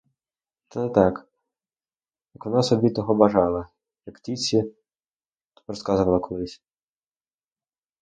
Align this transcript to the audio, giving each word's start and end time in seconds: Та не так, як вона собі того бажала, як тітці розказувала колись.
Та 0.67 0.79
не 0.79 0.89
так, 0.89 1.27
як 2.33 2.45
вона 2.45 2.63
собі 2.63 2.89
того 2.89 3.15
бажала, 3.15 3.67
як 4.05 4.19
тітці 4.19 4.73
розказувала 5.67 6.19
колись. 6.19 6.61